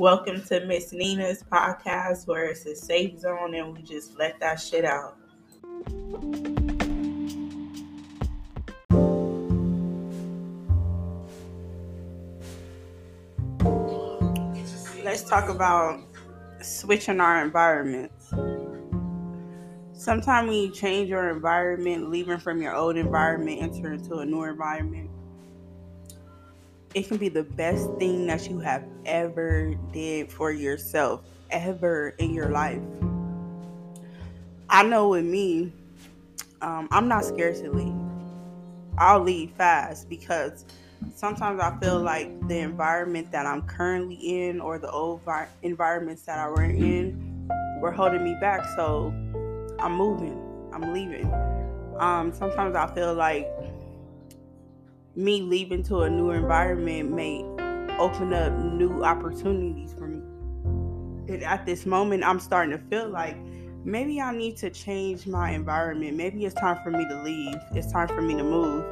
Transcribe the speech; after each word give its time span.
Welcome 0.00 0.42
to 0.44 0.64
Miss 0.64 0.94
Nina's 0.94 1.42
podcast, 1.42 2.26
where 2.26 2.46
it's 2.46 2.64
a 2.64 2.74
safe 2.74 3.18
zone 3.20 3.54
and 3.54 3.76
we 3.76 3.82
just 3.82 4.18
let 4.18 4.40
that 4.40 4.54
shit 4.54 4.86
out. 4.86 5.18
Let's 15.04 15.28
talk 15.28 15.50
about 15.50 16.00
switching 16.62 17.20
our 17.20 17.44
environments. 17.44 18.30
Sometimes 19.92 20.48
when 20.48 20.56
you 20.56 20.70
change 20.70 21.10
your 21.10 21.28
environment, 21.28 22.08
leaving 22.08 22.38
from 22.38 22.62
your 22.62 22.74
old 22.74 22.96
environment, 22.96 23.60
enter 23.60 23.92
into 23.92 24.14
a 24.14 24.24
new 24.24 24.44
environment, 24.44 25.10
it 26.94 27.06
can 27.06 27.16
be 27.16 27.28
the 27.28 27.44
best 27.44 27.88
thing 27.98 28.26
that 28.26 28.48
you 28.48 28.58
have 28.58 28.84
ever 29.06 29.74
did 29.92 30.32
for 30.32 30.50
yourself 30.50 31.22
ever 31.50 32.10
in 32.18 32.32
your 32.32 32.48
life. 32.48 32.80
I 34.68 34.82
know 34.82 35.08
with 35.08 35.24
me 35.24 35.72
um, 36.62 36.88
i'm 36.90 37.08
not 37.08 37.24
scared 37.24 37.56
to 37.56 37.70
leave. 37.70 37.94
I'll 38.98 39.20
leave 39.20 39.52
fast 39.52 40.08
because 40.08 40.64
sometimes 41.14 41.60
i 41.60 41.74
feel 41.78 41.98
like 41.98 42.46
the 42.48 42.58
environment 42.58 43.32
that 43.32 43.46
i'm 43.46 43.62
currently 43.62 44.16
in 44.16 44.60
or 44.60 44.78
the 44.78 44.90
old 44.90 45.22
vi- 45.22 45.48
environments 45.62 46.22
that 46.22 46.38
i 46.38 46.46
were 46.46 46.62
in 46.62 47.48
were 47.80 47.90
holding 47.90 48.22
me 48.22 48.36
back. 48.40 48.64
So 48.76 49.08
i'm 49.78 49.96
moving. 49.96 50.38
I'm 50.72 50.92
leaving. 50.92 51.32
Um, 51.98 52.32
sometimes 52.32 52.76
i 52.76 52.92
feel 52.94 53.14
like 53.14 53.48
me 55.16 55.42
leaving 55.42 55.82
to 55.84 56.02
a 56.02 56.10
new 56.10 56.30
environment 56.30 57.10
may 57.10 57.42
open 57.98 58.32
up 58.32 58.52
new 58.52 59.02
opportunities 59.04 59.92
for 59.92 60.06
me. 60.06 60.22
And 61.32 61.42
at 61.42 61.66
this 61.66 61.84
moment, 61.84 62.24
I'm 62.24 62.40
starting 62.40 62.76
to 62.76 62.84
feel 62.86 63.08
like 63.08 63.36
maybe 63.84 64.20
I 64.20 64.34
need 64.34 64.56
to 64.58 64.70
change 64.70 65.26
my 65.26 65.50
environment. 65.50 66.16
Maybe 66.16 66.44
it's 66.44 66.54
time 66.54 66.78
for 66.82 66.90
me 66.90 67.06
to 67.08 67.22
leave. 67.22 67.56
It's 67.72 67.90
time 67.90 68.08
for 68.08 68.22
me 68.22 68.36
to 68.36 68.44
move. 68.44 68.84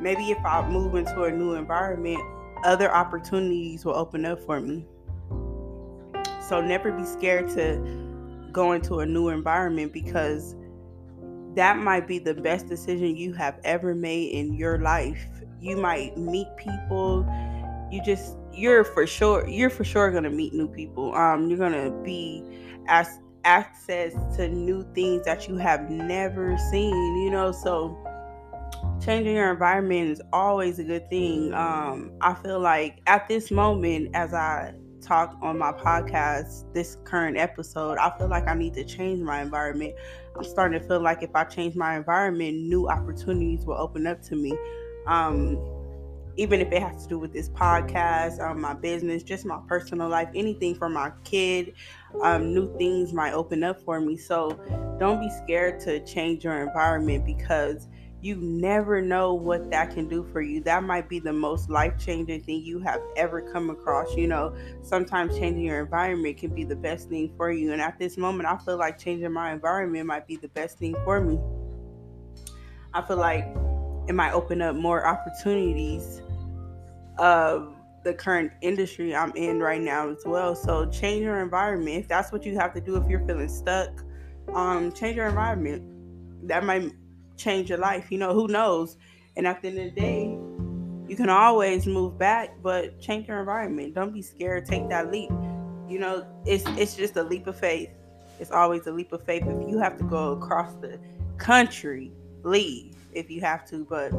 Maybe 0.00 0.30
if 0.30 0.44
I 0.44 0.66
move 0.68 0.94
into 0.94 1.24
a 1.24 1.30
new 1.30 1.54
environment, 1.54 2.20
other 2.64 2.92
opportunities 2.92 3.84
will 3.84 3.94
open 3.94 4.24
up 4.24 4.40
for 4.40 4.60
me. 4.60 4.86
So 6.48 6.60
never 6.60 6.90
be 6.90 7.04
scared 7.04 7.48
to 7.50 8.48
go 8.50 8.72
into 8.72 9.00
a 9.00 9.06
new 9.06 9.28
environment 9.28 9.92
because 9.92 10.56
that 11.54 11.78
might 11.78 12.06
be 12.06 12.18
the 12.18 12.34
best 12.34 12.66
decision 12.66 13.16
you 13.16 13.32
have 13.34 13.58
ever 13.64 13.94
made 13.94 14.32
in 14.32 14.54
your 14.54 14.78
life 14.78 15.39
you 15.60 15.76
might 15.76 16.16
meet 16.16 16.48
people 16.56 17.26
you 17.90 18.02
just 18.02 18.36
you're 18.52 18.84
for 18.84 19.06
sure 19.06 19.46
you're 19.48 19.70
for 19.70 19.84
sure 19.84 20.10
gonna 20.10 20.30
meet 20.30 20.52
new 20.52 20.68
people. 20.68 21.14
Um 21.14 21.48
you're 21.48 21.58
gonna 21.58 21.90
be 22.02 22.42
as 22.88 23.18
access 23.44 24.12
to 24.36 24.48
new 24.48 24.86
things 24.94 25.24
that 25.24 25.48
you 25.48 25.56
have 25.56 25.90
never 25.90 26.56
seen 26.70 27.16
you 27.22 27.30
know? 27.30 27.52
So 27.52 27.96
changing 29.04 29.34
your 29.34 29.50
environment 29.50 30.10
is 30.10 30.22
always 30.32 30.78
a 30.78 30.84
good 30.84 31.08
thing. 31.10 31.52
Um 31.54 32.12
i 32.20 32.34
feel 32.34 32.60
like 32.60 33.00
at 33.06 33.28
this 33.28 33.50
moment 33.50 34.10
as 34.14 34.32
i 34.34 34.74
talk 35.00 35.36
on 35.40 35.58
my 35.58 35.72
podcast 35.72 36.70
this 36.74 36.98
current 37.04 37.38
episode 37.38 37.96
i 37.96 38.12
feel 38.18 38.28
like 38.28 38.46
i 38.46 38.52
need 38.52 38.74
to 38.74 38.84
change 38.84 39.18
my 39.18 39.40
environment. 39.40 39.94
I'm 40.36 40.44
starting 40.44 40.78
to 40.78 40.86
feel 40.86 41.00
like 41.00 41.22
if 41.22 41.34
i 41.34 41.44
change 41.44 41.74
my 41.74 41.96
environment 41.96 42.54
new 42.58 42.88
opportunities 42.88 43.64
will 43.64 43.78
open 43.78 44.06
up 44.06 44.20
to 44.24 44.36
me 44.36 44.56
um, 45.06 45.58
even 46.36 46.60
if 46.60 46.72
it 46.72 46.82
has 46.82 47.02
to 47.02 47.08
do 47.08 47.18
with 47.18 47.32
this 47.32 47.48
podcast, 47.50 48.40
um, 48.40 48.60
my 48.60 48.72
business, 48.72 49.22
just 49.22 49.44
my 49.44 49.58
personal 49.66 50.08
life, 50.08 50.28
anything 50.34 50.74
for 50.74 50.88
my 50.88 51.12
kid, 51.24 51.74
um, 52.22 52.54
new 52.54 52.76
things 52.78 53.12
might 53.12 53.32
open 53.32 53.62
up 53.62 53.80
for 53.82 54.00
me. 54.00 54.16
So 54.16 54.58
don't 54.98 55.20
be 55.20 55.30
scared 55.44 55.80
to 55.80 56.04
change 56.04 56.44
your 56.44 56.62
environment 56.62 57.26
because 57.26 57.88
you 58.22 58.36
never 58.36 59.00
know 59.00 59.34
what 59.34 59.70
that 59.70 59.94
can 59.94 60.08
do 60.08 60.26
for 60.32 60.42
you. 60.42 60.60
That 60.60 60.82
might 60.84 61.08
be 61.08 61.18
the 61.18 61.32
most 61.32 61.70
life 61.70 61.94
changing 61.98 62.42
thing 62.42 62.62
you 62.62 62.78
have 62.80 63.00
ever 63.16 63.40
come 63.40 63.70
across. 63.70 64.14
You 64.14 64.28
know, 64.28 64.54
sometimes 64.82 65.38
changing 65.38 65.64
your 65.64 65.80
environment 65.80 66.36
can 66.36 66.54
be 66.54 66.64
the 66.64 66.76
best 66.76 67.08
thing 67.08 67.32
for 67.36 67.50
you. 67.50 67.72
And 67.72 67.80
at 67.80 67.98
this 67.98 68.18
moment, 68.18 68.46
I 68.48 68.58
feel 68.58 68.76
like 68.76 68.98
changing 68.98 69.32
my 69.32 69.52
environment 69.52 70.06
might 70.06 70.26
be 70.26 70.36
the 70.36 70.48
best 70.48 70.78
thing 70.78 70.94
for 71.04 71.20
me. 71.20 71.38
I 72.92 73.02
feel 73.02 73.16
like 73.16 73.46
it 74.10 74.12
might 74.12 74.32
open 74.32 74.60
up 74.60 74.74
more 74.74 75.06
opportunities 75.06 76.20
of 77.16 77.72
the 78.02 78.12
current 78.12 78.50
industry 78.60 79.14
I'm 79.14 79.30
in 79.36 79.60
right 79.60 79.80
now 79.80 80.10
as 80.10 80.24
well. 80.26 80.56
So 80.56 80.90
change 80.90 81.22
your 81.22 81.38
environment. 81.40 81.96
If 81.96 82.08
that's 82.08 82.32
what 82.32 82.44
you 82.44 82.58
have 82.58 82.74
to 82.74 82.80
do 82.80 82.96
if 82.96 83.08
you're 83.08 83.24
feeling 83.24 83.48
stuck, 83.48 84.02
um, 84.52 84.90
change 84.90 85.14
your 85.14 85.28
environment. 85.28 85.84
That 86.48 86.64
might 86.64 86.90
change 87.36 87.68
your 87.68 87.78
life. 87.78 88.10
You 88.10 88.18
know, 88.18 88.34
who 88.34 88.48
knows? 88.48 88.96
And 89.36 89.46
at 89.46 89.62
the 89.62 89.68
end 89.68 89.78
of 89.78 89.94
the 89.94 90.00
day, 90.00 90.36
you 91.06 91.14
can 91.14 91.28
always 91.28 91.86
move 91.86 92.18
back, 92.18 92.60
but 92.64 93.00
change 93.00 93.28
your 93.28 93.38
environment. 93.38 93.94
Don't 93.94 94.12
be 94.12 94.22
scared. 94.22 94.66
Take 94.66 94.88
that 94.88 95.12
leap. 95.12 95.30
You 95.88 96.00
know, 96.00 96.26
it's 96.44 96.64
it's 96.70 96.96
just 96.96 97.16
a 97.16 97.22
leap 97.22 97.46
of 97.46 97.56
faith. 97.56 97.90
It's 98.40 98.50
always 98.50 98.88
a 98.88 98.92
leap 98.92 99.12
of 99.12 99.24
faith. 99.24 99.44
If 99.46 99.68
you 99.68 99.78
have 99.78 99.96
to 99.98 100.04
go 100.04 100.32
across 100.32 100.74
the 100.80 100.98
country, 101.38 102.10
leave 102.42 102.96
if 103.12 103.30
you 103.30 103.40
have 103.40 103.68
to, 103.70 103.84
but 103.84 104.10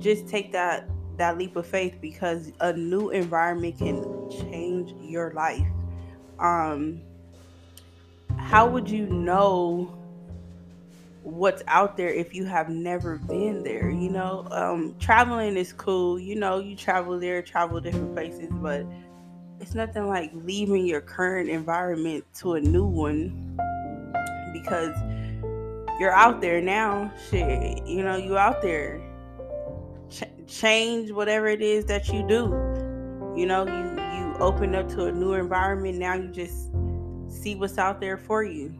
just 0.00 0.28
take 0.28 0.52
that 0.52 0.88
that 1.16 1.36
leap 1.36 1.54
of 1.56 1.66
faith 1.66 1.96
because 2.00 2.52
a 2.60 2.72
new 2.72 3.10
environment 3.10 3.76
can 3.78 4.30
change 4.30 4.94
your 5.02 5.32
life. 5.32 5.66
Um 6.38 7.02
how 8.38 8.66
would 8.66 8.88
you 8.88 9.06
know 9.06 9.96
what's 11.22 11.62
out 11.68 11.96
there 11.96 12.08
if 12.08 12.34
you 12.34 12.44
have 12.44 12.70
never 12.70 13.18
been 13.18 13.62
there 13.62 13.90
you 13.90 14.08
know 14.08 14.46
um 14.50 14.94
traveling 14.98 15.56
is 15.56 15.72
cool 15.74 16.18
you 16.18 16.34
know 16.34 16.58
you 16.58 16.74
travel 16.74 17.18
there 17.18 17.42
travel 17.42 17.78
different 17.78 18.14
places 18.14 18.48
but 18.52 18.86
it's 19.60 19.74
nothing 19.74 20.08
like 20.08 20.30
leaving 20.34 20.86
your 20.86 21.02
current 21.02 21.50
environment 21.50 22.24
to 22.34 22.54
a 22.54 22.60
new 22.60 22.84
one 22.84 23.56
because 24.52 24.96
you're 26.00 26.14
out 26.14 26.40
there 26.40 26.62
now. 26.62 27.12
Shit, 27.28 27.86
you 27.86 28.02
know, 28.02 28.16
you 28.16 28.38
out 28.38 28.62
there. 28.62 29.00
Ch- 30.08 30.24
change 30.46 31.12
whatever 31.12 31.46
it 31.46 31.60
is 31.60 31.84
that 31.84 32.08
you 32.08 32.26
do. 32.26 32.46
You 33.36 33.46
know, 33.46 33.66
you 33.66 33.90
you 34.18 34.34
open 34.40 34.74
up 34.74 34.88
to 34.88 35.04
a 35.04 35.12
new 35.12 35.34
environment. 35.34 35.98
Now 35.98 36.14
you 36.14 36.28
just 36.28 36.70
see 37.28 37.54
what's 37.54 37.76
out 37.76 38.00
there 38.00 38.16
for 38.16 38.42
you. 38.42 38.74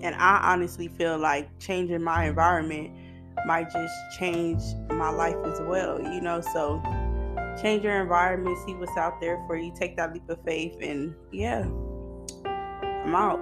And 0.00 0.14
I 0.16 0.40
honestly 0.52 0.88
feel 0.88 1.18
like 1.18 1.48
changing 1.60 2.02
my 2.02 2.24
environment 2.24 2.90
might 3.46 3.70
just 3.70 3.94
change 4.18 4.62
my 4.88 5.10
life 5.10 5.36
as 5.44 5.60
well. 5.60 6.00
You 6.00 6.22
know, 6.22 6.40
so 6.40 6.82
change 7.60 7.84
your 7.84 8.00
environment, 8.00 8.56
see 8.66 8.74
what's 8.74 8.96
out 8.96 9.20
there 9.20 9.42
for 9.46 9.56
you, 9.56 9.72
take 9.78 9.96
that 9.98 10.14
leap 10.14 10.28
of 10.30 10.42
faith, 10.42 10.76
and 10.80 11.14
yeah, 11.30 11.66
I'm 12.44 13.14
out. 13.14 13.40